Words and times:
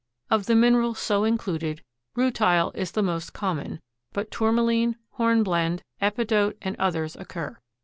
Of 0.31 0.47
the 0.47 0.55
minerals 0.55 0.97
so 0.97 1.25
included, 1.25 1.83
rutile 2.17 2.71
is 2.75 2.93
the 2.93 3.03
most 3.03 3.33
common, 3.33 3.81
but 4.13 4.31
tourmaline, 4.31 4.95
hornblende, 5.19 5.83
epidote 6.01 6.57
and 6.59 6.75
others 6.79 7.15
occur. 7.15 7.59